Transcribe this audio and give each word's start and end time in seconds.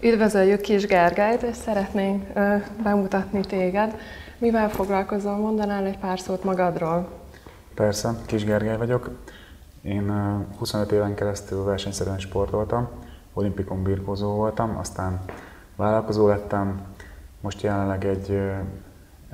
Üdvözöljük 0.00 0.60
Kis 0.60 0.86
Gergelyt, 0.86 1.42
és 1.42 1.56
szeretnénk 1.56 2.24
ö, 2.34 2.56
bemutatni 2.82 3.40
téged. 3.40 3.94
Mivel 4.38 4.70
foglalkozol? 4.70 5.36
Mondanál 5.36 5.84
egy 5.84 5.98
pár 5.98 6.20
szót 6.20 6.44
magadról? 6.44 7.08
Persze, 7.74 8.14
Kis 8.26 8.44
Gergely 8.44 8.76
vagyok. 8.76 9.10
Én 9.82 10.12
25 10.58 10.92
éven 10.92 11.14
keresztül 11.14 11.64
versenyszerűen 11.64 12.18
sportoltam, 12.18 12.88
olimpikon 13.32 13.82
birkózó 13.82 14.34
voltam, 14.34 14.76
aztán 14.76 15.20
vállalkozó 15.76 16.26
lettem, 16.26 16.80
most 17.40 17.62
jelenleg 17.62 18.04
egy, 18.04 18.40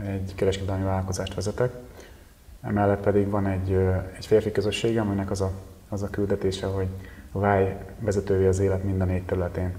egy 0.07 0.35
kereskedelmi 0.35 0.85
vállalkozást 0.85 1.35
vezetek. 1.35 1.73
Emellett 2.63 3.03
pedig 3.03 3.29
van 3.31 3.47
egy, 3.47 3.73
egy 4.17 4.27
férfi 4.27 4.53
közösségem, 4.53 5.07
aminek 5.07 5.31
az 5.31 5.41
a, 5.41 5.51
az 5.89 6.03
a 6.03 6.11
küldetése, 6.11 6.67
hogy 6.67 6.89
válj 7.33 7.77
vezetővé 7.99 8.47
az 8.47 8.59
élet 8.59 8.85
minden 8.85 9.07
négy 9.07 9.25
területén. 9.25 9.75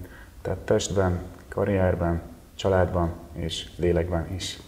Tehát 0.46 0.60
testben, 0.60 1.20
karrierben, 1.48 2.22
családban 2.56 3.14
és 3.34 3.70
lélekben 3.78 4.34
is. 4.36 4.60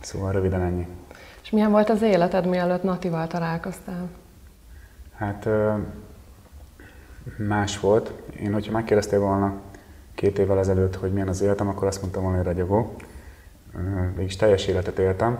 Szóval 0.00 0.32
röviden 0.32 0.60
ennyi. 0.60 0.86
És 1.42 1.50
milyen 1.50 1.70
volt 1.70 1.90
az 1.90 2.02
életed, 2.02 2.46
mielőtt 2.46 2.82
Natival 2.82 3.26
találkoztál? 3.26 4.08
Hát 5.14 5.48
más 7.36 7.80
volt. 7.80 8.12
Én, 8.40 8.52
hogyha 8.52 8.72
megkérdeztél 8.72 9.20
volna 9.20 9.60
két 10.14 10.38
évvel 10.38 10.58
ezelőtt, 10.58 10.94
hogy 10.96 11.12
milyen 11.12 11.28
az 11.28 11.40
életem, 11.40 11.68
akkor 11.68 11.86
azt 11.86 12.00
mondtam 12.00 12.22
volna, 12.22 12.36
hogy 12.36 12.46
ragyogó. 12.46 12.96
Mégis 14.16 14.36
teljes 14.36 14.66
életet 14.66 14.98
éltem. 14.98 15.38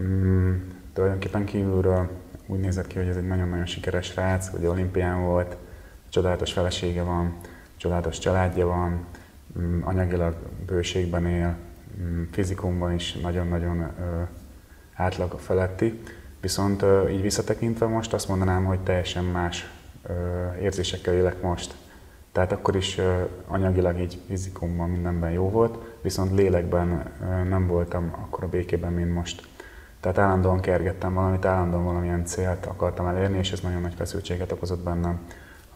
Mm, 0.00 0.56
tulajdonképpen 0.92 1.44
kívülről 1.44 2.10
úgy 2.46 2.60
nézett 2.60 2.86
ki, 2.86 2.98
hogy 2.98 3.08
ez 3.08 3.16
egy 3.16 3.26
nagyon-nagyon 3.26 3.66
sikeres 3.66 4.06
srác, 4.06 4.48
hogy 4.48 4.66
olimpián 4.66 5.24
volt, 5.24 5.56
csodálatos 6.08 6.52
felesége 6.52 7.02
van, 7.02 7.36
csodálatos 7.76 8.18
családja 8.18 8.66
van, 8.66 9.06
mm, 9.58 9.82
anyagilag 9.82 10.34
bőségben 10.66 11.26
él, 11.26 11.56
mm, 12.00 12.22
fizikumban 12.30 12.94
is 12.94 13.12
nagyon-nagyon 13.12 13.86
átlag 14.94 15.38
feletti. 15.38 16.02
Viszont 16.40 16.84
így 17.10 17.22
visszatekintve 17.22 17.86
most 17.86 18.12
azt 18.12 18.28
mondanám, 18.28 18.64
hogy 18.64 18.80
teljesen 18.80 19.24
más 19.24 19.70
érzésekkel 20.60 21.14
élek 21.14 21.42
most. 21.42 21.74
Tehát 22.32 22.52
akkor 22.52 22.76
is 22.76 23.00
anyagilag 23.46 24.00
így 24.00 24.18
fizikumban 24.26 24.90
mindenben 24.90 25.30
jó 25.30 25.50
volt, 25.50 25.98
viszont 26.02 26.32
lélekben 26.34 27.12
nem 27.48 27.66
voltam 27.66 28.12
akkor 28.22 28.44
a 28.44 28.48
békében, 28.48 28.92
mint 28.92 29.14
most. 29.14 29.48
Tehát 30.00 30.18
állandóan 30.18 30.60
kergettem 30.60 31.14
valamit, 31.14 31.44
állandóan 31.44 31.84
valamilyen 31.84 32.24
célt 32.24 32.66
akartam 32.66 33.06
elérni, 33.06 33.38
és 33.38 33.52
ez 33.52 33.60
nagyon 33.60 33.80
nagy 33.80 33.94
feszültséget 33.94 34.52
okozott 34.52 34.82
bennem. 34.82 35.20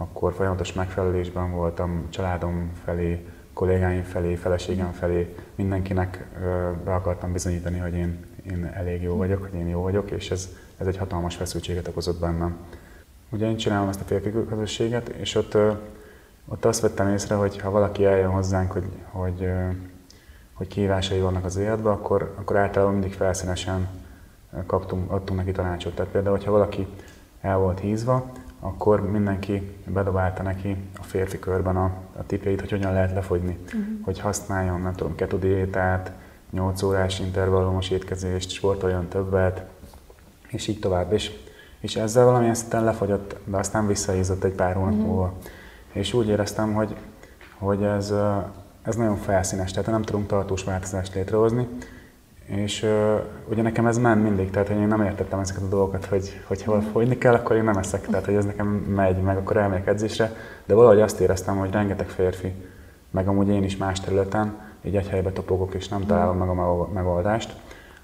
Akkor 0.01 0.33
folyamatos 0.33 0.73
megfelelésben 0.73 1.53
voltam 1.53 2.07
családom 2.11 2.71
felé, 2.85 3.27
kollégáim 3.53 4.03
felé, 4.03 4.35
feleségem 4.35 4.93
felé, 4.93 5.35
mindenkinek 5.55 6.29
be 6.85 6.95
akartam 6.95 7.33
bizonyítani, 7.33 7.79
hogy 7.79 7.95
én, 7.95 8.25
én 8.51 8.71
elég 8.75 9.03
jó 9.03 9.17
vagyok, 9.17 9.43
hogy 9.43 9.61
én 9.61 9.69
jó 9.69 9.83
vagyok, 9.83 10.11
és 10.11 10.31
ez, 10.31 10.49
ez 10.79 10.87
egy 10.87 10.97
hatalmas 10.97 11.37
feszültséget 11.37 11.89
okozott 11.89 12.21
bennem. 12.21 12.57
Ugye 13.31 13.49
én 13.49 13.57
csinálom 13.57 13.89
ezt 13.89 14.01
a 14.01 14.05
férfi 14.05 14.33
közösséget, 14.49 15.09
és 15.09 15.35
ott, 15.35 15.57
ott 16.49 16.65
azt 16.65 16.81
vettem 16.81 17.09
észre, 17.09 17.35
hogy 17.35 17.61
ha 17.61 17.71
valaki 17.71 18.05
eljön 18.05 18.31
hozzánk, 18.31 18.73
hogy, 18.73 18.89
hogy, 19.11 19.51
hogy 20.53 20.67
kihívásai 20.67 21.21
vannak 21.21 21.45
az 21.45 21.57
életben, 21.57 21.93
akkor, 21.93 22.35
akkor 22.39 22.57
általában 22.57 22.95
mindig 22.95 23.13
felszínesen 23.13 23.89
kaptunk, 24.67 25.11
adtunk 25.11 25.39
neki 25.39 25.53
tanácsot. 25.53 25.95
Tehát 25.95 26.11
például, 26.11 26.37
hogyha 26.37 26.51
valaki 26.51 26.87
el 27.41 27.59
volt 27.59 27.81
hízva, 27.81 28.33
akkor 28.61 29.11
mindenki 29.11 29.77
bedobálta 29.87 30.43
neki 30.43 30.77
a 30.99 31.03
férfi 31.03 31.39
körben 31.39 31.77
a, 31.77 31.85
a 32.17 32.27
tipjait, 32.27 32.61
hogy 32.61 32.71
hogyan 32.71 32.93
lehet 32.93 33.15
lefogyni. 33.15 33.59
Uh-huh. 33.65 33.83
Hogy 34.03 34.21
használjon, 34.21 34.81
nem 34.81 34.95
tudom, 34.95 35.15
ketodiétát, 35.15 36.13
8 36.51 36.83
órás 36.83 37.21
intervallumos 37.21 37.91
étkezést, 37.91 38.51
sportoljon 38.51 39.09
többet, 39.09 39.65
és 40.49 40.69
így 40.69 40.79
tovább. 40.79 41.13
És, 41.13 41.31
és 41.81 41.97
ezzel 41.97 42.25
valamilyen 42.25 42.55
szinten 42.55 42.85
lefogyott, 42.85 43.37
de 43.45 43.57
aztán 43.57 43.87
visszahízott 43.87 44.45
egy 44.45 44.53
pár 44.53 44.75
hónap 44.75 44.93
uh-huh. 44.93 45.07
múlva. 45.07 45.37
És 45.93 46.13
úgy 46.13 46.29
éreztem, 46.29 46.75
hogy, 46.75 46.97
hogy 47.59 47.83
ez, 47.83 48.15
ez 48.83 48.97
nagyon 48.97 49.17
felszínes, 49.17 49.71
tehát 49.71 49.91
nem 49.91 50.03
tudunk 50.03 50.27
tartós 50.27 50.65
változást 50.65 51.15
létrehozni, 51.15 51.69
és 52.57 52.83
uh, 52.83 53.21
ugye 53.51 53.63
nekem 53.63 53.87
ez 53.87 53.99
ment 53.99 54.23
mindig, 54.23 54.51
tehát 54.51 54.69
hogy 54.69 54.77
én 54.77 54.87
nem 54.87 55.03
értettem 55.03 55.39
ezeket 55.39 55.63
a 55.63 55.69
dolgokat, 55.69 56.05
hogy, 56.05 56.41
hogy 56.47 56.63
hol 56.63 56.81
fogyni 56.81 57.19
kell, 57.19 57.35
akkor 57.35 57.57
én 57.57 57.65
nem 57.65 57.77
eszek, 57.77 58.07
tehát 58.07 58.25
hogy 58.25 58.35
ez 58.35 58.45
nekem 58.45 58.67
megy, 58.67 59.17
meg 59.17 59.37
akkor 59.37 59.57
elmegyek 59.57 59.87
edzésre, 59.87 60.33
de 60.67 60.75
valahogy 60.75 61.01
azt 61.01 61.21
éreztem, 61.21 61.57
hogy 61.57 61.71
rengeteg 61.71 62.09
férfi, 62.09 62.53
meg 63.11 63.29
amúgy 63.29 63.49
én 63.49 63.65
is 63.65 63.77
más 63.77 64.01
területen, 64.01 64.55
így 64.83 64.97
egy 64.97 65.09
helybe 65.09 65.31
topogok 65.31 65.75
és 65.75 65.89
nem 65.89 66.07
találom 66.07 66.37
meg 66.37 66.49
a 66.49 66.89
megoldást. 66.93 67.55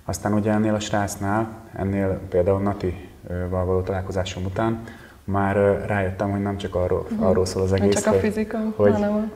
Aztán 0.05 0.33
ugye 0.33 0.51
ennél 0.51 0.75
a 0.75 0.81
srácnál, 0.81 1.49
ennél 1.73 2.21
például 2.29 2.61
Nati-val 2.61 3.65
való 3.65 3.81
találkozásom 3.81 4.45
után, 4.45 4.85
már 5.25 5.85
rájöttem, 5.87 6.31
hogy 6.31 6.43
nem 6.43 6.57
csak 6.57 6.75
arról, 6.75 7.07
uh-huh. 7.11 7.29
arról 7.29 7.47
szól 7.47 7.63
az 7.63 7.73
egész, 7.73 7.95
nem 7.95 8.03
csak 8.03 8.15
a 8.15 8.19
fizika, 8.19 8.59
hogy, 8.77 8.93
hanem 8.93 9.33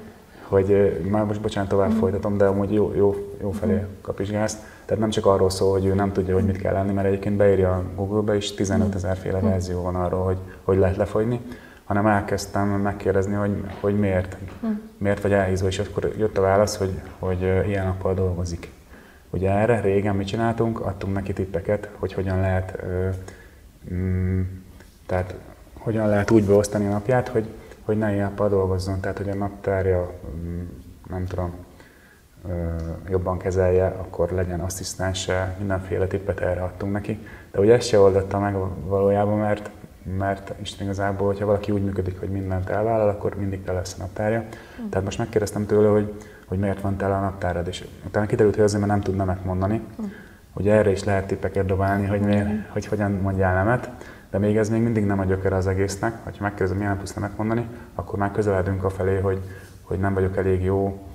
hogy 0.51 1.01
már 1.11 1.25
most 1.25 1.41
bocsánat, 1.41 1.69
tovább 1.69 1.93
mm. 1.93 1.99
folytatom, 1.99 2.37
de 2.37 2.45
amúgy 2.45 2.73
jó, 2.73 2.93
jó, 2.97 3.30
jó 3.41 3.51
felé 3.51 3.75
mm. 3.75 3.85
kapizsgálsz. 4.01 4.57
Tehát 4.85 5.03
nem 5.03 5.11
csak 5.11 5.27
arról 5.27 5.51
szól, 5.51 5.73
hogy 5.73 5.85
ő 5.87 5.95
nem 5.95 6.13
tudja, 6.13 6.35
hogy 6.35 6.45
mit 6.45 6.59
kell 6.59 6.73
lenni, 6.73 6.93
mert 6.93 7.07
egyébként 7.07 7.37
beírja 7.37 7.73
a 7.73 7.85
Google-be 7.95 8.37
is 8.37 8.55
15 8.55 8.95
ezer 8.95 9.17
féle 9.17 9.41
verzió 9.41 9.83
van 9.83 9.95
arról, 9.95 10.25
hogy 10.25 10.39
hogy 10.63 10.79
lehet 10.79 10.97
lefogyni, 10.97 11.41
hanem 11.85 12.07
elkezdtem 12.07 12.69
megkérdezni, 12.69 13.35
hogy, 13.35 13.65
hogy 13.81 13.99
miért, 13.99 14.37
mm. 14.67 14.71
miért 14.99 15.23
vagy 15.23 15.33
elhízva, 15.33 15.67
és 15.67 15.79
akkor 15.79 16.13
jött 16.19 16.39
a 16.39 16.41
válasz, 16.41 16.77
hogy, 16.77 17.01
hogy 17.19 17.43
ilyen 17.67 17.87
nappal 17.87 18.15
dolgozik. 18.15 18.73
Ugye 19.31 19.51
erre 19.51 19.81
régen 19.81 20.17
mit 20.17 20.27
csináltunk? 20.27 20.81
Adtunk 20.81 21.15
neki 21.15 21.33
tippeket, 21.33 21.89
hogy 21.99 22.13
hogyan 22.13 22.41
lehet, 22.41 22.83
mm, 23.93 24.41
tehát 25.07 25.35
hogyan 25.79 26.09
lehet 26.09 26.31
úgy 26.31 26.45
beosztani 26.45 26.87
a 26.87 26.91
napját, 26.91 27.29
hogy 27.29 27.49
hogy 27.91 27.99
ne 27.99 28.13
ilyen 28.13 28.35
dolgozzon, 28.37 29.01
tehát 29.01 29.19
hogy 29.19 29.29
a 29.29 29.35
naptárja, 29.35 30.13
mm, 30.37 30.63
nem 31.09 31.27
tudom, 31.27 31.53
jobban 33.09 33.39
kezelje, 33.39 33.87
akkor 33.87 34.31
legyen 34.31 34.61
asszisztense, 34.61 35.55
mindenféle 35.59 36.07
tippet 36.07 36.41
erre 36.41 36.63
adtunk 36.63 36.93
neki. 36.93 37.27
De 37.51 37.61
ugye 37.61 37.75
ezt 37.75 37.89
se 37.89 37.99
oldotta 37.99 38.39
meg 38.39 38.55
valójában, 38.85 39.39
mert, 39.39 39.71
mert 40.19 40.53
Isten 40.61 40.87
igazából, 40.87 41.27
hogyha 41.27 41.47
valaki 41.47 41.73
úgy 41.73 41.85
működik, 41.85 42.19
hogy 42.19 42.29
mindent 42.29 42.69
elvállal, 42.69 43.09
akkor 43.09 43.35
mindig 43.35 43.65
tele 43.65 43.79
lesz 43.79 43.95
a 43.99 44.03
naptárja. 44.03 44.39
Mm. 44.39 44.89
Tehát 44.89 45.05
most 45.05 45.19
megkérdeztem 45.19 45.67
tőle, 45.67 45.89
hogy, 45.89 46.13
hogy 46.47 46.59
miért 46.59 46.81
van 46.81 46.97
tele 46.97 47.15
a 47.15 47.21
naptárad, 47.21 47.67
és 47.67 47.85
utána 48.07 48.27
kiderült, 48.27 48.55
hogy 48.55 48.65
azért, 48.65 48.81
mert 48.81 48.93
nem 48.93 49.03
tud 49.03 49.17
nemet 49.17 49.45
mondani. 49.45 49.83
Mm. 50.03 50.05
Ugye 50.53 50.73
erre 50.73 50.91
is 50.91 51.05
lehet 51.05 51.27
tippeket 51.27 51.67
dobálni, 51.67 52.07
hogy, 52.07 52.21
miért, 52.21 52.49
hogy 52.69 52.87
hogyan 52.87 53.13
mondjál 53.13 53.55
nemet. 53.55 53.91
De 54.31 54.39
még 54.39 54.57
ez 54.57 54.69
még 54.69 54.83
mindig 54.83 55.05
nem 55.05 55.19
a 55.19 55.25
gyökere 55.25 55.57
az 55.57 55.67
egésznek. 55.67 56.15
Ha 56.25 56.31
megkérdezem, 56.41 56.77
milyen 56.77 56.99
tudsz 56.99 57.15
megmondani, 57.15 57.67
akkor 57.95 58.19
már 58.19 58.33
közeledünk 58.33 58.85
a 58.85 58.91
felé, 58.91 59.21
hogy, 59.21 59.41
hogy 59.83 59.99
nem 59.99 60.15
vagyok 60.15 60.37
elég 60.37 60.63
jó. 60.63 61.07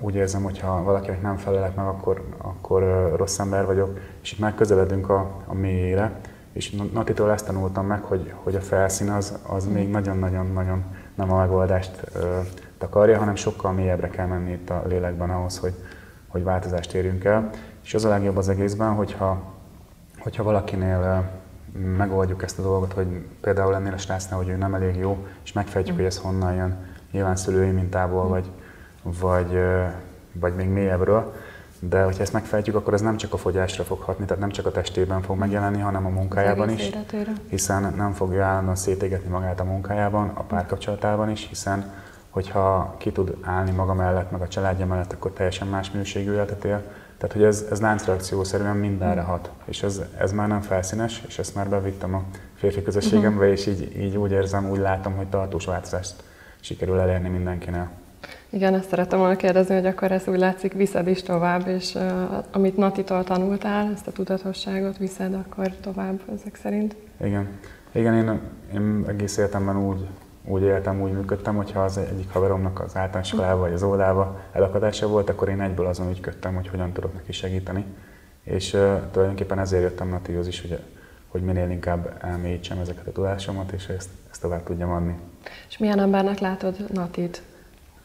Úgy 0.00 0.14
érzem, 0.14 0.42
hogy 0.42 0.58
ha 0.58 0.82
valakinek 0.82 1.22
nem 1.22 1.36
felelek 1.36 1.74
meg, 1.74 1.86
akkor, 1.86 2.24
akkor 2.38 3.12
rossz 3.16 3.38
ember 3.38 3.66
vagyok. 3.66 3.98
És 4.22 4.32
itt 4.32 4.38
már 4.38 4.54
közeledünk 4.54 5.08
a, 5.08 5.42
a 5.46 5.54
mélyére. 5.54 6.20
És 6.52 6.76
Natitól 6.92 7.30
ezt 7.30 7.46
tanultam 7.46 7.86
meg, 7.86 8.02
hogy, 8.02 8.32
hogy 8.42 8.54
a 8.54 8.60
felszín 8.60 9.08
az, 9.08 9.38
az 9.46 9.66
még 9.66 9.90
nagyon-nagyon-nagyon 9.90 10.84
nem 11.14 11.32
a 11.32 11.36
megoldást 11.36 12.06
takarja, 12.78 13.18
hanem 13.18 13.34
sokkal 13.34 13.72
mélyebbre 13.72 14.08
kell 14.08 14.26
menni 14.26 14.52
itt 14.52 14.70
a 14.70 14.82
lélekben 14.86 15.30
ahhoz, 15.30 15.58
hogy, 15.58 15.74
hogy 16.28 16.44
változást 16.44 16.94
érjünk 16.94 17.24
el. 17.24 17.50
És 17.84 17.94
az 17.94 18.04
a 18.04 18.08
legjobb 18.08 18.36
az 18.36 18.48
egészben, 18.48 18.94
hogyha, 18.94 19.42
hogyha 20.18 20.42
valakinél 20.42 21.30
megoldjuk 21.96 22.42
ezt 22.42 22.58
a 22.58 22.62
dolgot, 22.62 22.92
hogy 22.92 23.24
például 23.40 23.74
ennél 23.74 23.92
a 23.92 23.98
srácnál, 23.98 24.38
hogy 24.38 24.48
ő 24.48 24.56
nem 24.56 24.74
elég 24.74 24.96
jó, 24.96 25.26
és 25.44 25.52
megfejtjük, 25.52 25.96
hogy 25.96 26.04
ez 26.04 26.18
honnan 26.18 26.54
jön, 26.54 26.86
nyilván 27.12 27.36
szülői 27.36 27.70
mintából, 27.70 28.28
vagy, 28.28 28.50
vagy, 29.02 29.60
vagy 30.32 30.54
még 30.54 30.68
mélyebbről, 30.68 31.34
de 31.78 32.02
hogyha 32.02 32.22
ezt 32.22 32.32
megfejtjük, 32.32 32.74
akkor 32.74 32.94
ez 32.94 33.00
nem 33.00 33.16
csak 33.16 33.32
a 33.32 33.36
fogyásra 33.36 33.84
fog 33.84 34.00
hatni, 34.00 34.24
tehát 34.24 34.40
nem 34.40 34.50
csak 34.50 34.66
a 34.66 34.70
testében 34.70 35.22
fog 35.22 35.38
megjelenni, 35.38 35.80
hanem 35.80 36.06
a 36.06 36.08
munkájában 36.08 36.70
is, 36.70 36.90
hiszen 37.48 37.94
nem 37.96 38.12
fogja 38.12 38.44
állandóan 38.44 38.76
szétégetni 38.76 39.30
magát 39.30 39.60
a 39.60 39.64
munkájában, 39.64 40.28
a 40.34 40.42
párkapcsolatában 40.42 41.30
is, 41.30 41.46
hiszen 41.48 41.92
hogyha 42.30 42.94
ki 42.98 43.12
tud 43.12 43.36
állni 43.42 43.70
maga 43.70 43.94
mellett, 43.94 44.30
meg 44.30 44.40
a 44.40 44.48
családja 44.48 44.86
mellett, 44.86 45.12
akkor 45.12 45.30
teljesen 45.30 45.68
más 45.68 45.90
minőségű 45.90 46.32
életet 46.32 46.64
él, 46.64 46.82
tehát, 47.18 47.34
hogy 47.34 47.44
ez, 47.44 47.66
ez 47.70 47.80
láncreakciószerűen 47.80 48.76
mindenre 48.76 49.20
hat, 49.20 49.50
és 49.64 49.82
ez, 49.82 50.02
ez 50.18 50.32
már 50.32 50.48
nem 50.48 50.60
felszínes, 50.60 51.22
és 51.26 51.38
ezt 51.38 51.54
már 51.54 51.68
bevittem 51.68 52.14
a 52.14 52.22
férfi 52.54 52.82
közösségembe, 52.82 53.40
uh-huh. 53.40 53.50
és 53.50 53.66
így, 53.66 53.96
így 54.00 54.16
úgy 54.16 54.30
érzem, 54.30 54.70
úgy 54.70 54.78
látom, 54.78 55.16
hogy 55.16 55.26
tartós 55.26 55.64
változást 55.64 56.14
sikerül 56.60 56.98
elérni 56.98 57.28
mindenkinél. 57.28 57.90
Igen, 58.52 58.74
ezt 58.74 58.88
szerettem 58.88 59.18
volna 59.18 59.36
kérdezni, 59.36 59.74
hogy 59.74 59.86
akkor 59.86 60.12
ez 60.12 60.28
úgy 60.28 60.38
látszik, 60.38 60.72
viszed 60.72 61.08
is 61.08 61.22
tovább, 61.22 61.66
és 61.66 61.94
uh, 61.94 62.02
amit 62.52 62.76
Natitól 62.76 63.24
tanultál, 63.24 63.90
ezt 63.94 64.06
a 64.06 64.12
tudatosságot 64.12 64.98
viszed 64.98 65.34
akkor 65.34 65.70
tovább 65.80 66.20
ezek 66.34 66.54
szerint. 66.54 66.96
Igen. 67.24 67.48
Igen, 67.92 68.14
én, 68.14 68.40
én 68.74 69.04
egész 69.08 69.36
életemben 69.36 69.86
úgy 69.86 70.06
úgy 70.44 70.62
éltem, 70.62 71.00
úgy 71.02 71.12
működtem, 71.12 71.56
hogyha 71.56 71.84
az 71.84 71.98
egyik 71.98 72.32
haveromnak 72.32 72.80
az 72.80 72.96
általános 72.96 73.32
iskolába 73.32 73.60
vagy 73.60 73.72
az 73.72 73.82
óvodába 73.82 74.40
elakadása 74.52 75.08
volt, 75.08 75.30
akkor 75.30 75.48
én 75.48 75.60
egyből 75.60 75.86
azon 75.86 76.10
ügyködtem, 76.10 76.54
hogy 76.54 76.68
hogyan 76.68 76.92
tudok 76.92 77.14
neki 77.14 77.32
segíteni. 77.32 77.84
És 78.42 78.72
uh, 78.74 78.80
tulajdonképpen 79.10 79.58
ezért 79.58 79.82
jöttem 79.82 80.08
Natihoz 80.08 80.46
is, 80.46 80.60
hogy, 80.60 80.78
hogy 81.28 81.42
minél 81.42 81.70
inkább 81.70 82.18
elmélyítsem 82.20 82.78
ezeket 82.78 83.06
a 83.06 83.12
tudásomat, 83.12 83.72
és 83.72 83.86
ezt, 83.86 84.08
ezt 84.30 84.40
tovább 84.40 84.62
tudjam 84.62 84.90
adni. 84.90 85.18
És 85.68 85.78
milyen 85.78 85.98
embernek 85.98 86.38
látod 86.38 86.76
Natit? 86.92 87.42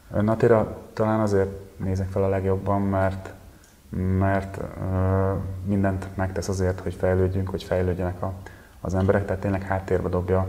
Natira 0.08 0.78
talán 0.92 1.20
azért 1.20 1.50
nézek 1.76 2.08
fel 2.08 2.24
a 2.24 2.28
legjobban, 2.28 2.82
mert, 2.82 3.32
mert 4.18 4.60
mindent 5.64 6.16
megtesz 6.16 6.48
azért, 6.48 6.80
hogy 6.80 6.94
fejlődjünk, 6.94 7.48
hogy 7.48 7.62
fejlődjenek 7.62 8.22
a, 8.22 8.32
az 8.80 8.94
emberek, 8.94 9.24
tehát 9.24 9.40
tényleg 9.40 9.62
háttérbe 9.62 10.08
dobja 10.08 10.48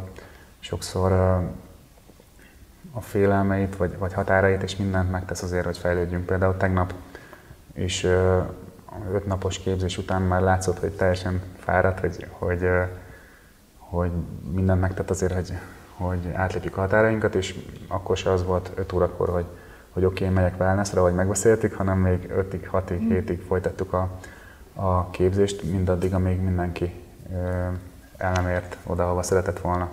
sokszor 0.60 1.12
a 2.92 3.02
félelmeit, 3.02 3.76
vagy, 3.76 3.98
vagy 3.98 4.14
határait, 4.14 4.64
és 4.64 4.76
mindent 4.76 5.12
megtesz 5.12 5.42
azért, 5.42 5.66
hogy 5.66 5.78
fejlődjünk. 5.78 6.26
Például 6.26 6.58
tegnap 6.58 6.94
is 7.74 8.04
öt 9.14 9.26
napos 9.26 9.60
képzés 9.60 9.98
után 9.98 10.22
már 10.22 10.42
látszott, 10.42 10.80
hogy 10.80 10.92
teljesen 10.92 11.42
fáradt, 11.58 12.00
hogy, 12.00 12.28
hogy, 12.30 12.68
hogy 13.78 14.12
mindent 14.52 14.82
megtett 14.82 15.10
azért, 15.10 15.34
hogy, 15.34 15.54
hogy 15.98 16.32
átlépjük 16.34 16.78
a 16.78 16.82
határainkat, 16.82 17.36
és 17.36 17.56
akkor 17.88 18.18
se 18.18 18.32
az 18.32 18.46
volt 18.46 18.72
5 18.76 18.94
órakor, 18.94 19.30
hogy, 19.30 19.46
hogy 19.94 20.06
oké, 20.06 20.24
okay, 20.24 20.36
megyek 20.36 20.60
wellnessre, 20.60 21.00
vagy 21.00 21.14
megbeszéltük, 21.14 21.74
hanem 21.74 21.98
még 21.98 22.32
5-ig, 22.38 22.70
6-ig, 22.72 23.00
7-ig 23.10 23.40
folytattuk 23.48 23.94
a, 23.94 24.10
a 24.76 25.10
képzést, 25.10 25.64
mindaddig, 25.64 26.14
amíg 26.14 26.42
mindenki 26.42 26.94
el 28.18 28.32
nem 28.32 28.48
ért 28.48 28.78
oda, 28.84 29.04
ahova 29.04 29.24
szeretett 29.24 29.60
volna. 29.60 29.90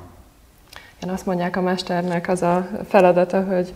Én 1.03 1.11
azt 1.11 1.27
mondják 1.27 1.57
a 1.57 1.61
mesternek 1.61 2.29
az 2.29 2.43
a 2.43 2.69
feladata, 2.89 3.43
hogy 3.45 3.75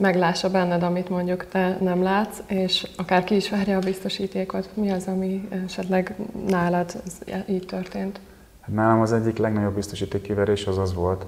meglássa 0.00 0.50
benned, 0.50 0.82
amit 0.82 1.08
mondjuk 1.08 1.48
te 1.48 1.76
nem 1.80 2.02
látsz, 2.02 2.38
és 2.46 2.88
akár 2.96 3.24
ki 3.24 3.34
is 3.34 3.50
várja 3.50 3.76
a 3.76 3.80
biztosítékot. 3.80 4.68
Mi 4.74 4.90
az, 4.90 5.06
ami 5.06 5.48
esetleg 5.66 6.14
nálad 6.48 7.02
így 7.46 7.66
történt? 7.66 8.20
Hát 8.60 8.74
nálam 8.74 9.00
az 9.00 9.12
egyik 9.12 9.36
legnagyobb 9.36 9.74
biztosítékkiverés 9.74 10.66
az 10.66 10.78
az 10.78 10.94
volt, 10.94 11.26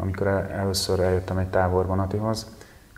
amikor 0.00 0.26
először 0.26 1.00
eljöttem 1.00 1.38
egy 1.38 1.48
táborban 1.48 1.98
Atihoz, 1.98 2.46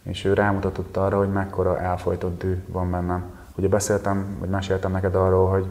és 0.02 0.24
ő 0.24 0.32
rámutatott 0.32 0.96
arra, 0.96 1.18
hogy 1.18 1.32
mekkora 1.32 1.80
elfolytott 1.80 2.38
dű 2.38 2.62
van 2.66 2.90
bennem. 2.90 3.24
Ugye 3.56 3.68
beszéltem, 3.68 4.36
vagy 4.38 4.48
meséltem 4.48 4.90
neked 4.90 5.14
arról, 5.14 5.48
hogy, 5.50 5.66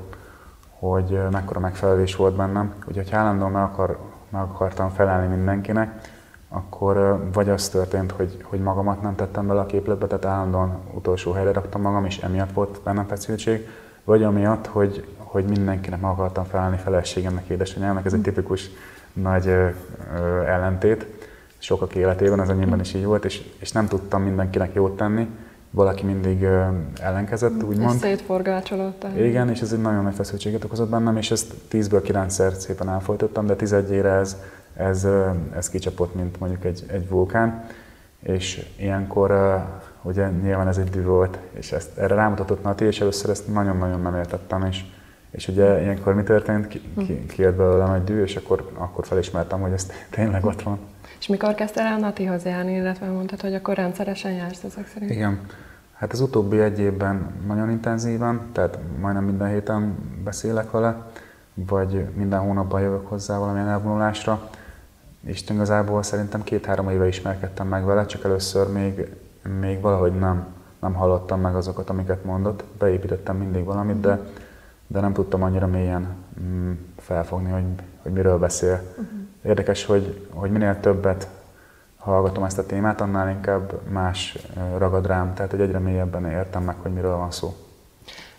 hogy 0.69 1.19
mekkora 1.31 1.59
megfelelés 1.59 2.15
volt 2.15 2.35
bennem, 2.35 2.73
hogy 2.85 3.09
állandóan 3.11 3.51
meg, 3.51 3.63
akar, 3.63 3.99
meg 4.29 4.41
akartam 4.41 4.89
felelni 4.89 5.35
mindenkinek, 5.35 6.15
akkor 6.49 7.23
vagy 7.33 7.49
az 7.49 7.69
történt, 7.69 8.11
hogy, 8.11 8.41
hogy 8.43 8.59
magamat 8.59 9.01
nem 9.01 9.15
tettem 9.15 9.47
bele 9.47 9.59
a 9.59 9.65
képletbe, 9.65 10.07
tehát 10.07 10.25
állandóan 10.25 10.79
utolsó 10.93 11.31
helyre 11.31 11.51
raktam 11.51 11.81
magam, 11.81 12.05
és 12.05 12.17
emiatt 12.17 12.51
volt 12.53 12.81
bennem 12.83 13.05
feszültség, 13.05 13.67
vagy 14.03 14.23
amiatt, 14.23 14.67
hogy, 14.67 15.15
hogy 15.17 15.45
mindenkinek 15.45 16.01
meg 16.01 16.11
akartam 16.11 16.43
felelni 16.43 16.77
feleségemnek, 16.77 17.47
édesanyámnak, 17.47 18.05
ez 18.05 18.13
egy 18.13 18.21
tipikus 18.21 18.69
nagy 19.21 19.47
ö, 19.47 19.67
ö, 20.15 20.41
ellentét 20.41 21.05
sokak 21.57 21.95
életében, 21.95 22.39
az 22.39 22.49
enyémben 22.49 22.79
is 22.79 22.93
így 22.93 23.05
volt, 23.05 23.25
és, 23.25 23.41
és 23.57 23.71
nem 23.71 23.87
tudtam 23.87 24.21
mindenkinek 24.21 24.73
jót 24.73 24.97
tenni, 24.97 25.27
valaki 25.71 26.05
mindig 26.05 26.41
ö, 26.41 26.63
ellenkezett, 27.01 27.63
úgymond. 27.63 27.93
És 27.93 27.99
szétforgácsolott. 27.99 29.05
Igen, 29.17 29.49
és 29.49 29.61
ez 29.61 29.73
egy 29.73 29.81
nagyon 29.81 30.03
nagy 30.03 30.15
feszültséget 30.15 30.63
okozott 30.63 30.89
bennem, 30.89 31.17
és 31.17 31.31
ezt 31.31 31.53
10-ből 31.71 32.01
9-szer 32.27 32.53
szépen 32.53 32.89
elfolytottam, 32.89 33.45
de 33.45 33.55
11-ére 33.57 34.19
ez, 34.19 34.37
ez, 34.73 35.07
ez 35.55 35.69
kicsapott, 35.69 36.15
mint 36.15 36.39
mondjuk 36.39 36.65
egy, 36.65 36.83
egy 36.87 37.09
vulkán, 37.09 37.65
és 38.19 38.65
ilyenkor 38.75 39.31
ugye 40.01 40.29
nyilván 40.29 40.67
ez 40.67 40.77
egy 40.77 40.89
dű 40.89 41.03
volt, 41.03 41.37
és 41.51 41.71
ezt, 41.71 41.97
erre 41.97 42.15
rámutatott 42.15 42.63
Nati, 42.63 42.85
és 42.85 43.01
először 43.01 43.29
ezt 43.29 43.53
nagyon-nagyon 43.53 44.01
nem 44.01 44.15
értettem, 44.15 44.63
és, 44.63 44.85
és 45.29 45.47
ugye 45.47 45.81
ilyenkor 45.81 46.13
mi 46.13 46.23
történt? 46.23 46.67
Ki, 46.67 46.81
ki, 46.97 47.25
kijött 47.25 47.55
belőlem 47.55 47.93
egy 47.93 48.03
dű, 48.03 48.21
és 48.21 48.35
akkor, 48.35 48.71
akkor 48.73 49.05
felismertem, 49.05 49.61
hogy 49.61 49.71
ez 49.71 49.91
tényleg 50.09 50.45
ott 50.45 50.61
van. 50.61 50.79
És 51.19 51.27
mikor 51.27 51.55
kezdtél 51.55 51.83
el 51.83 51.99
Natihoz 51.99 52.43
járni, 52.43 52.73
illetve 52.73 53.07
mondtad, 53.07 53.41
hogy 53.41 53.53
akkor 53.53 53.75
rendszeresen 53.75 54.31
jársz 54.31 54.63
ezek 54.63 54.87
szerint? 54.87 55.11
Igen. 55.11 55.39
Hát 55.93 56.11
az 56.11 56.19
utóbbi 56.19 56.59
egy 56.59 56.79
évben 56.79 57.31
nagyon 57.47 57.69
intenzíven, 57.69 58.41
tehát 58.51 58.77
majdnem 58.99 59.23
minden 59.23 59.47
héten 59.47 59.95
beszélek 60.23 60.71
vele, 60.71 61.11
vagy 61.53 62.05
minden 62.15 62.39
hónapban 62.39 62.81
jövök 62.81 63.07
hozzá 63.07 63.37
valamilyen 63.37 63.67
elvonulásra. 63.67 64.49
És 65.21 65.43
igazából 65.49 66.03
szerintem 66.03 66.43
két-három 66.43 66.89
éve 66.89 67.07
ismerkedtem 67.07 67.67
meg 67.67 67.85
vele, 67.85 68.05
csak 68.05 68.23
először 68.23 68.71
még, 68.71 69.15
még 69.59 69.81
valahogy 69.81 70.13
nem, 70.13 70.45
nem 70.79 70.93
hallottam 70.93 71.41
meg 71.41 71.55
azokat, 71.55 71.89
amiket 71.89 72.23
mondott. 72.23 72.63
Beépítettem 72.79 73.37
mindig 73.37 73.63
valamit, 73.63 73.99
de, 73.99 74.19
de 74.87 74.99
nem 74.99 75.13
tudtam 75.13 75.43
annyira 75.43 75.67
mélyen 75.67 76.15
mm, 76.41 76.71
felfogni, 76.97 77.49
hogy, 77.51 77.63
hogy 78.01 78.11
miről 78.11 78.37
beszél. 78.37 78.81
Uh-huh. 78.91 79.05
Érdekes, 79.43 79.85
hogy, 79.85 80.27
hogy 80.33 80.51
minél 80.51 80.79
többet 80.79 81.27
hallgatom 81.97 82.43
ezt 82.43 82.57
a 82.57 82.65
témát, 82.65 83.01
annál 83.01 83.29
inkább 83.29 83.81
más 83.89 84.37
ragad 84.77 85.05
rám, 85.05 85.33
tehát 85.33 85.51
hogy 85.51 85.61
egyre 85.61 85.79
mélyebben 85.79 86.25
értem 86.25 86.63
meg, 86.63 86.75
hogy 86.81 86.93
miről 86.93 87.15
van 87.15 87.31
szó. 87.31 87.55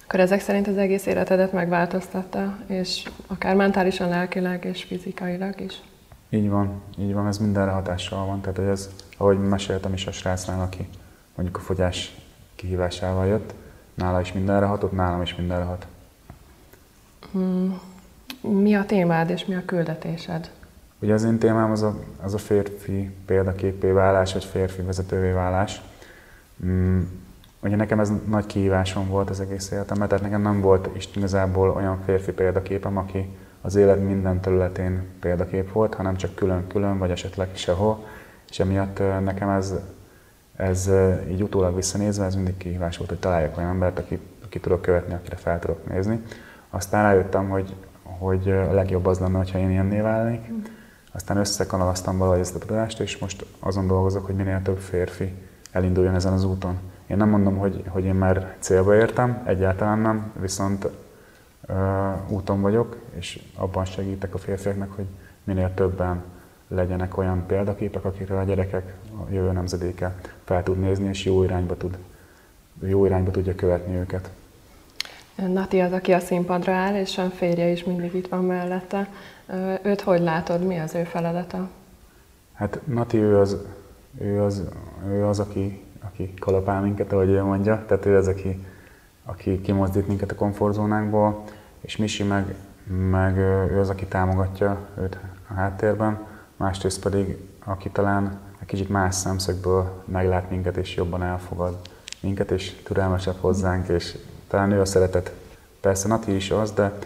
Akkor 0.04 0.20
ezek 0.20 0.40
szerint 0.40 0.66
az 0.66 0.76
egész 0.76 1.06
életedet 1.06 1.52
megváltoztatta, 1.52 2.58
és 2.66 3.10
akár 3.26 3.56
mentálisan, 3.56 4.08
lelkileg 4.08 4.64
és 4.64 4.84
fizikailag 4.84 5.60
is? 5.60 5.82
Így 6.30 6.48
van, 6.48 6.82
így 6.98 7.14
van, 7.14 7.26
ez 7.26 7.38
mindenre 7.38 7.70
hatással 7.70 8.26
van. 8.26 8.40
Tehát, 8.40 8.56
hogy 8.56 8.66
ez, 8.66 8.90
ahogy 9.16 9.38
meséltem 9.38 9.92
is 9.92 10.06
a 10.06 10.12
srácnál, 10.12 10.60
aki 10.60 10.88
mondjuk 11.34 11.56
a 11.56 11.60
fogyás 11.60 12.16
kihívásával 12.54 13.26
jött, 13.26 13.54
nála 13.94 14.20
is 14.20 14.32
mindenre 14.32 14.66
hatott, 14.66 14.92
nálam 14.92 15.22
is 15.22 15.34
mindenre 15.34 15.64
hat. 15.64 15.86
Hmm. 17.32 17.80
Mi 18.40 18.74
a 18.74 18.84
témád 18.84 19.30
és 19.30 19.44
mi 19.44 19.54
a 19.54 19.64
küldetésed? 19.64 20.50
Ugye 20.98 21.14
az 21.14 21.24
én 21.24 21.38
témám 21.38 21.70
az 21.70 21.82
a, 21.82 21.98
az 22.22 22.34
a 22.34 22.38
férfi 22.38 23.10
példaképé 23.26 23.90
válás, 23.90 24.32
vagy 24.32 24.44
férfi 24.44 24.82
vezetővé 24.82 25.30
válás. 25.30 25.82
Hmm. 26.60 27.26
Ugye 27.60 27.76
nekem 27.76 28.00
ez 28.00 28.12
nagy 28.28 28.46
kihívásom 28.46 29.08
volt 29.08 29.30
az 29.30 29.40
egész 29.40 29.70
életemben, 29.70 30.08
tehát 30.08 30.24
nekem 30.24 30.42
nem 30.42 30.60
volt 30.60 30.88
is 30.96 31.08
igazából 31.14 31.70
olyan 31.70 32.02
férfi 32.04 32.32
példaképem, 32.32 32.96
aki, 32.96 33.28
az 33.60 33.74
élet 33.74 34.04
minden 34.04 34.40
területén 34.40 35.06
példakép 35.20 35.72
volt, 35.72 35.94
hanem 35.94 36.16
csak 36.16 36.34
külön-külön, 36.34 36.98
vagy 36.98 37.10
esetleg 37.10 37.48
sehol. 37.52 38.06
És 38.50 38.60
emiatt 38.60 38.98
nekem 39.24 39.48
ez, 39.48 39.74
ez 40.56 40.90
így 41.30 41.42
utólag 41.42 41.74
visszanézve, 41.74 42.24
ez 42.24 42.34
mindig 42.34 42.56
kihívás 42.56 42.96
volt, 42.96 43.08
hogy 43.10 43.18
találjak 43.18 43.56
olyan 43.56 43.70
embert, 43.70 43.98
aki, 43.98 44.18
aki 44.44 44.60
tudok 44.60 44.82
követni, 44.82 45.14
akire 45.14 45.36
fel 45.36 45.58
tudok 45.58 45.88
nézni. 45.88 46.22
Aztán 46.70 47.02
rájöttem, 47.02 47.48
hogy, 47.48 47.74
hogy 48.02 48.50
a 48.50 48.72
legjobb 48.72 49.06
az 49.06 49.18
lenne, 49.18 49.44
ha 49.52 49.58
én 49.58 49.70
ilyenné 49.70 50.00
válnék. 50.00 50.52
Aztán 51.12 51.36
összekanalaztam 51.36 52.18
valahogy 52.18 52.40
ezt 52.40 52.54
a 52.54 52.58
tudást, 52.58 53.00
és 53.00 53.18
most 53.18 53.46
azon 53.60 53.86
dolgozok, 53.86 54.26
hogy 54.26 54.34
minél 54.34 54.62
több 54.62 54.78
férfi 54.78 55.34
elinduljon 55.72 56.14
ezen 56.14 56.32
az 56.32 56.44
úton. 56.44 56.78
Én 57.06 57.16
nem 57.16 57.28
mondom, 57.28 57.56
hogy, 57.56 57.84
hogy 57.88 58.04
én 58.04 58.14
már 58.14 58.56
célba 58.58 58.94
értem, 58.94 59.42
egyáltalán 59.46 59.98
nem, 59.98 60.32
viszont 60.40 60.88
úton 62.28 62.60
vagyok, 62.60 62.96
és 63.14 63.42
abban 63.56 63.84
segítek 63.84 64.34
a 64.34 64.38
férfiaknak, 64.38 64.92
hogy 64.92 65.06
minél 65.44 65.74
többen 65.74 66.22
legyenek 66.68 67.16
olyan 67.16 67.46
példaképek, 67.46 68.04
akikre 68.04 68.38
a 68.38 68.44
gyerekek, 68.44 68.94
a 69.10 69.30
jövő 69.30 69.52
nemzedéke 69.52 70.14
fel 70.44 70.62
tud 70.62 70.78
nézni, 70.78 71.08
és 71.08 71.24
jó 71.24 71.42
irányba, 71.42 71.76
tud, 71.76 71.98
jó 72.80 73.06
irányba 73.06 73.30
tudja 73.30 73.54
követni 73.54 73.94
őket. 73.94 74.30
Nati 75.46 75.80
az, 75.80 75.92
aki 75.92 76.12
a 76.12 76.18
színpadra 76.18 76.72
áll, 76.72 76.94
és 76.94 77.18
a 77.18 77.30
férje 77.30 77.66
is 77.66 77.84
mindig 77.84 78.14
itt 78.14 78.28
van 78.28 78.44
mellette. 78.44 79.08
Őt 79.82 80.00
hogy 80.00 80.20
látod, 80.20 80.66
mi 80.66 80.78
az 80.78 80.94
ő 80.94 81.04
feladata? 81.04 81.68
Hát 82.52 82.80
Nati 82.84 83.16
ő 83.16 83.38
az, 83.38 83.56
ő 84.20 84.42
az, 84.42 84.68
ő 85.08 85.24
az 85.24 85.38
aki, 85.38 85.84
aki 86.00 86.34
kalapál 86.34 86.80
minket, 86.80 87.12
ahogy 87.12 87.28
ő 87.28 87.42
mondja. 87.42 87.84
Tehát 87.86 88.06
ő 88.06 88.16
az, 88.16 88.26
aki, 88.28 88.64
aki 89.24 89.60
kimozdít 89.60 90.08
minket 90.08 90.30
a 90.30 90.34
komfortzónánkból 90.34 91.44
és 91.80 91.96
Misi 91.96 92.22
meg, 92.22 92.54
meg 93.10 93.36
ő 93.70 93.78
az, 93.80 93.88
aki 93.88 94.06
támogatja 94.06 94.88
őt 95.00 95.18
a 95.48 95.54
háttérben, 95.54 96.26
másrészt 96.56 97.02
pedig, 97.02 97.36
aki 97.64 97.90
talán 97.90 98.38
egy 98.60 98.66
kicsit 98.66 98.88
más 98.88 99.14
szemszögből 99.14 100.02
meglát 100.04 100.50
minket, 100.50 100.76
és 100.76 100.94
jobban 100.94 101.22
elfogad 101.22 101.76
minket, 102.20 102.50
és 102.50 102.72
türelmesebb 102.84 103.36
hozzánk, 103.40 103.88
és 103.88 104.18
talán 104.48 104.72
ő 104.72 104.80
a 104.80 104.84
szeretet. 104.84 105.32
Persze 105.80 106.08
Nati 106.08 106.34
is 106.34 106.50
az, 106.50 106.72
de, 106.72 106.98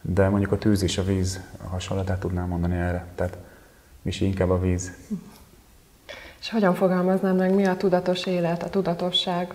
de 0.00 0.28
mondjuk 0.28 0.52
a 0.52 0.58
tűz 0.58 0.82
és 0.82 0.98
a 0.98 1.04
víz 1.04 1.40
hasonlatát 1.68 2.20
tudnám 2.20 2.48
mondani 2.48 2.74
erre. 2.74 3.06
Tehát 3.14 3.36
Misi 4.02 4.24
inkább 4.24 4.50
a 4.50 4.60
víz. 4.60 4.92
És 6.40 6.50
hogyan 6.50 6.74
fogalmaznám 6.74 7.36
meg, 7.36 7.54
mi 7.54 7.66
a 7.66 7.76
tudatos 7.76 8.26
élet, 8.26 8.62
a 8.62 8.68
tudatosság? 8.68 9.54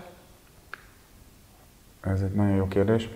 Ez 2.00 2.20
egy 2.20 2.32
nagyon 2.32 2.56
jó 2.56 2.68
kérdés. 2.68 3.08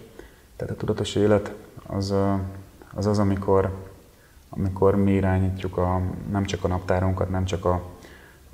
Tehát 0.56 0.74
a 0.74 0.76
tudatos 0.76 1.14
élet 1.14 1.52
az 1.86 2.14
az, 2.94 3.06
az 3.06 3.18
amikor 3.18 3.88
amikor 4.50 4.96
mi 4.96 5.12
irányítjuk 5.12 5.76
a, 5.76 6.00
nem 6.30 6.44
csak 6.44 6.64
a 6.64 6.68
naptárunkat, 6.68 7.30
nem 7.30 7.44
csak 7.44 7.64
a, 7.64 7.82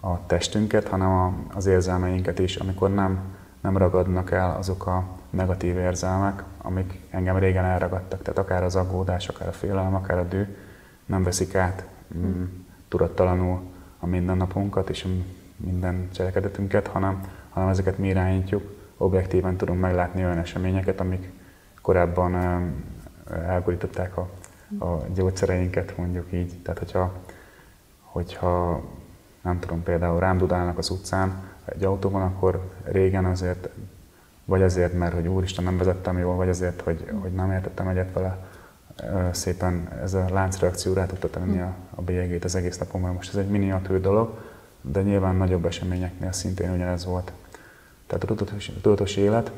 a 0.01 0.27
testünket, 0.27 0.89
hanem 0.89 1.11
a, 1.11 1.35
az 1.55 1.67
érzelmeinket 1.67 2.39
is, 2.39 2.57
amikor 2.57 2.95
nem, 2.95 3.21
nem 3.61 3.77
ragadnak 3.77 4.31
el 4.31 4.57
azok 4.59 4.87
a 4.87 5.05
negatív 5.37 5.77
érzelmek, 5.77 6.43
amik 6.59 7.01
engem 7.11 7.39
régen 7.39 7.65
elragadtak, 7.65 8.23
tehát 8.23 8.39
akár 8.39 8.63
az 8.63 8.77
aggódás, 8.77 9.29
akár 9.29 9.49
a 9.49 9.53
félelem, 9.53 9.95
akár 9.95 10.19
a 10.19 10.25
dű, 10.25 10.57
nem 11.07 11.23
veszik 11.23 11.55
át 11.55 11.87
mm, 12.17 12.45
tudattalanul 12.89 13.61
a 13.99 14.07
mindennapunkat 14.07 14.91
és 14.91 15.05
a 15.05 15.09
minden 15.57 16.09
cselekedetünket, 16.13 16.87
hanem, 16.87 17.21
hanem 17.51 17.69
ezeket 17.69 17.99
mi 17.99 18.09
irányítjuk, 18.09 18.75
objektíven 18.97 19.57
tudunk 19.57 19.81
meglátni 19.81 20.25
olyan 20.25 20.39
eseményeket, 20.39 21.01
amik 21.01 21.33
korábban 21.83 22.35
elborították 23.31 24.17
a, 24.17 24.29
a 24.85 25.05
gyógyszereinket, 25.15 25.97
mondjuk 25.97 26.33
így. 26.33 26.63
Tehát, 26.63 26.79
hogyha, 26.79 27.13
hogyha 28.01 28.83
nem 29.43 29.59
tudom, 29.59 29.83
például 29.83 30.21
rám 30.21 30.39
dudálnak 30.39 30.79
az 30.79 30.91
utcán 30.91 31.43
egy 31.65 31.85
autóban, 31.85 32.23
akkor 32.23 32.71
régen 32.85 33.25
azért, 33.25 33.69
vagy 34.47 34.63
azért, 34.63 34.93
mert 34.93 35.15
hogy 35.15 35.29
úristen 35.29 35.65
nem 35.65 35.79
vezettem 35.79 36.19
jól, 36.19 36.37
vagy 36.37 36.49
azért, 36.49 36.81
hogy, 36.81 37.11
hogy 37.21 37.33
nem 37.33 37.53
értettem 37.53 37.89
egyet 37.89 38.13
vele, 38.13 38.39
szépen 39.33 39.89
ez 40.03 40.15
a 40.15 40.25
láncreakció 40.33 40.93
rá 40.93 41.07
tudta 41.07 41.31
tenni 41.31 41.61
a, 41.61 41.75
a 41.95 42.03
bélyegét 42.03 42.45
az 42.45 42.55
egész 42.55 42.79
napon, 42.79 43.01
most 43.01 43.29
ez 43.29 43.37
egy 43.37 43.49
miniatűr 43.49 44.01
dolog, 44.01 44.39
de 44.81 45.03
nyilván 45.03 45.37
nagyobb 45.37 45.67
eseményeknél 45.67 46.33
szintén 46.33 46.71
ugyanez 46.71 47.05
volt. 47.05 47.33
Tehát 48.07 48.25
a 48.25 48.27
tudatos, 48.27 48.71
tudatos 48.83 49.17
élet, 49.17 49.51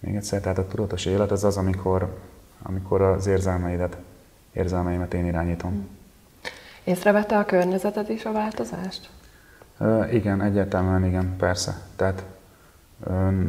még 0.00 0.14
egyszer, 0.14 0.40
tehát 0.40 0.58
a 0.58 0.66
tudatos 0.66 1.04
élet 1.06 1.30
az 1.30 1.44
az, 1.44 1.56
amikor, 1.56 2.18
amikor 2.62 3.00
az 3.00 3.26
érzelmeidet, 3.26 3.96
érzelmeimet 4.52 5.14
én 5.14 5.26
irányítom. 5.26 5.88
Észrevette 6.84 7.38
a 7.38 7.44
környezeted 7.44 8.10
is 8.10 8.24
a 8.24 8.32
változást? 8.32 9.10
Uh, 9.78 10.14
igen, 10.14 10.42
egyértelműen 10.42 11.04
igen, 11.04 11.36
persze. 11.36 11.80
Tehát 11.96 12.24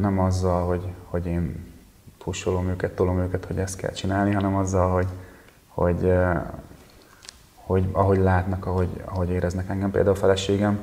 nem 0.00 0.18
azzal, 0.18 0.66
hogy, 0.66 0.92
hogy 1.04 1.26
én 1.26 1.72
pusolom 2.24 2.68
őket, 2.68 2.94
tolom 2.94 3.18
őket, 3.18 3.44
hogy 3.44 3.58
ezt 3.58 3.76
kell 3.76 3.92
csinálni, 3.92 4.32
hanem 4.32 4.56
azzal, 4.56 4.92
hogy, 4.92 5.06
hogy, 5.68 6.12
hogy 7.54 7.88
ahogy 7.92 8.18
látnak, 8.18 8.66
ahogy, 8.66 9.02
ahogy 9.04 9.30
éreznek 9.30 9.68
engem. 9.68 9.90
Például 9.90 10.16
a 10.16 10.18
feleségem, 10.18 10.78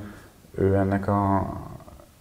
ő 0.52 0.76
ennek 0.76 1.08
a, 1.08 1.54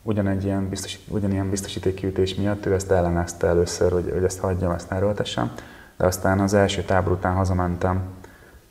ugyanegy 0.02 0.44
ilyen 0.44 0.68
biztosít, 0.68 1.00
ugyanilyen 1.08 1.50
biztosítékkiütés 1.50 2.34
miatt 2.34 2.66
ő 2.66 2.74
ezt 2.74 2.90
ellenezte 2.90 3.46
először, 3.46 3.92
hogy, 3.92 4.10
hogy 4.12 4.24
ezt 4.24 4.40
hagyjam, 4.40 4.70
ezt 4.70 4.92
erőltessem. 4.92 5.52
De 5.96 6.06
aztán 6.06 6.40
az 6.40 6.54
első 6.54 6.82
tábor 6.82 7.12
után 7.12 7.34
hazamentem 7.34 8.02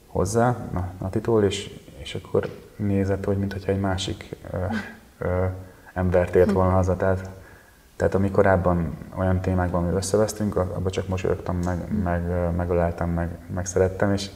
hozzá, 0.07 0.55
Natitól, 1.00 1.43
és, 1.43 1.79
és 1.98 2.15
akkor 2.15 2.50
nézett, 2.75 3.24
hogy 3.24 3.38
mintha 3.38 3.71
egy 3.71 3.79
másik 3.79 4.36
ö, 4.51 4.57
ö, 5.17 5.45
embert 5.93 6.36
ért 6.36 6.51
volna 6.51 6.71
haza. 6.71 6.95
Tehát, 6.95 7.29
tehát 8.00 8.15
ami 8.15 8.32
korábban 8.32 8.98
olyan 9.18 9.41
témákban 9.41 9.96
összevesztünk, 9.96 10.56
abban 10.56 10.91
csak 10.91 11.08
mosolyogtam, 11.08 11.58
meg, 11.58 12.01
meg, 12.03 12.51
megöleltem, 12.56 13.10
meg, 13.10 13.38
meg 13.53 13.65
szerettem, 13.65 14.13
és, 14.13 14.29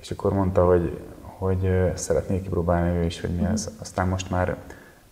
és 0.00 0.10
akkor 0.10 0.32
mondta, 0.32 0.66
hogy, 0.66 1.00
hogy 1.20 1.92
szeretnék 1.94 2.42
kipróbálni 2.42 2.98
ő 2.98 3.04
is, 3.04 3.20
hogy 3.20 3.30
mi 3.30 3.44
ez. 3.44 3.70
Aztán 3.80 4.08
most 4.08 4.30
már 4.30 4.56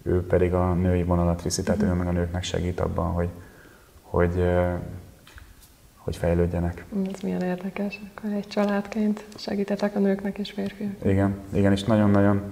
ő 0.02 0.26
pedig 0.26 0.54
a 0.54 0.72
női 0.72 1.02
vonalat 1.02 1.42
viszi, 1.42 1.62
tehát 1.62 1.82
ő 1.82 1.92
meg 1.92 2.06
a 2.06 2.10
nőknek 2.10 2.42
segít 2.42 2.80
abban, 2.80 3.12
hogy, 3.12 3.28
hogy, 4.02 4.44
hogy 5.96 6.16
fejlődjenek. 6.16 6.84
Ez 7.12 7.20
milyen 7.20 7.42
érdekes, 7.42 8.00
akkor 8.14 8.30
egy 8.32 8.46
családként 8.46 9.24
segítetek 9.36 9.96
a 9.96 9.98
nőknek 9.98 10.38
és 10.38 10.50
férfiak. 10.50 10.92
Igen, 11.04 11.38
igen, 11.52 11.72
és 11.72 11.84
nagyon-nagyon 11.84 12.48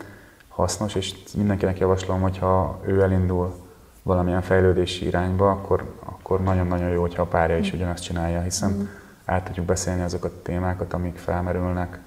hasznos, 0.49 0.95
és 0.95 1.15
mindenkinek 1.37 1.79
javaslom, 1.79 2.21
hogyha 2.21 2.81
ő 2.87 3.03
elindul 3.03 3.67
valamilyen 4.09 4.43
fejlődési 4.43 5.07
irányba, 5.07 5.51
akkor, 5.51 5.95
akkor 6.05 6.43
nagyon-nagyon 6.43 6.89
jó, 6.89 7.01
hogyha 7.01 7.23
a 7.23 7.27
párja 7.27 7.59
is 7.59 7.73
ugyanazt 7.73 8.03
csinálja, 8.03 8.41
hiszen 8.41 8.71
mm. 8.71 8.83
át 9.25 9.45
tudjuk 9.45 9.67
beszélni 9.67 10.03
azokat 10.03 10.33
a 10.33 10.43
témákat, 10.43 10.93
amik 10.93 11.17
felmerülnek, 11.17 11.99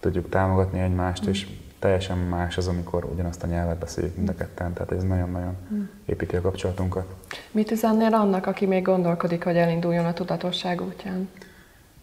tudjuk 0.00 0.28
támogatni 0.28 0.80
egymást, 0.80 1.26
mm. 1.26 1.30
és 1.30 1.46
teljesen 1.78 2.18
más 2.18 2.56
az, 2.56 2.66
amikor 2.66 3.04
ugyanazt 3.04 3.42
a 3.42 3.46
nyelvet 3.46 3.78
beszéljük 3.78 4.16
mind 4.16 4.28
a 4.28 4.34
ketten, 4.34 4.72
tehát 4.72 4.92
ez 4.92 5.02
nagyon-nagyon 5.02 5.56
hmm. 5.68 5.90
építi 6.06 6.36
a 6.36 6.40
kapcsolatunkat. 6.40 7.04
Mit 7.50 7.70
üzennél 7.70 8.14
annak, 8.14 8.46
aki 8.46 8.66
még 8.66 8.82
gondolkodik, 8.82 9.44
hogy 9.44 9.56
elinduljon 9.56 10.04
a 10.04 10.12
tudatosság 10.12 10.80
útján? 10.82 11.28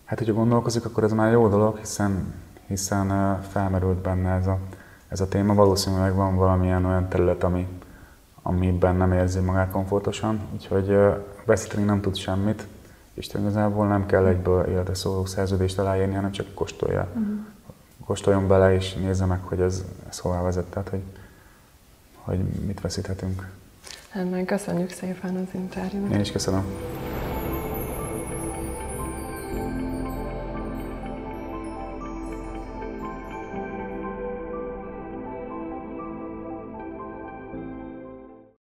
Hát, 0.05 0.17
hogyha 0.17 0.33
gondolkozik, 0.33 0.85
akkor 0.85 1.03
ez 1.03 1.11
már 1.11 1.31
jó 1.31 1.47
dolog, 1.47 1.77
hiszen, 1.77 2.33
hiszen 2.67 3.39
felmerült 3.41 3.97
benne 3.97 4.29
ez 4.29 4.47
a, 4.47 4.57
ez 5.07 5.21
a 5.21 5.27
téma. 5.27 5.53
Valószínűleg 5.53 6.15
van 6.15 6.35
valamilyen 6.35 6.85
olyan 6.85 7.09
terület, 7.09 7.43
ami, 7.43 7.67
amiben 8.47 8.95
nem 8.95 9.11
érzi 9.11 9.39
magát 9.39 9.71
komfortosan, 9.71 10.39
úgyhogy 10.53 10.97
veszíteni 11.45 11.83
nem 11.83 12.01
tud 12.01 12.15
semmit, 12.15 12.67
és 13.13 13.29
igazából 13.39 13.87
nem 13.87 14.05
kell 14.05 14.25
egyből 14.25 14.65
életre 14.65 14.93
szóló 14.93 15.25
szerződést 15.25 15.79
aláírni, 15.79 16.13
hanem 16.13 16.31
csak 16.31 16.53
kóstolja. 16.53 17.07
Uh-huh 17.13 17.53
kóstoljon 18.05 18.47
bele, 18.47 18.73
és 18.73 18.93
nézze 18.93 19.25
meg, 19.25 19.39
hogy 19.43 19.59
ez, 19.59 19.83
ez 20.09 20.19
hová 20.19 20.41
vezet, 20.41 20.65
tehát 20.65 20.89
hogy, 20.89 21.03
hogy 22.15 22.39
mit 22.65 22.81
veszíthetünk. 22.81 23.47
Hát 24.09 24.45
köszönjük 24.45 24.89
szépen 24.89 25.35
az 25.35 25.53
interjút. 25.53 26.13
Én 26.13 26.19
is 26.19 26.31
köszönöm. 26.31 26.63